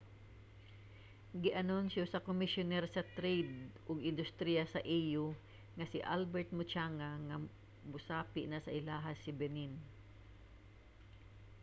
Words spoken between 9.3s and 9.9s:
benin